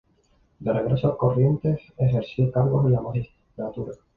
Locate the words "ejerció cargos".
1.95-2.87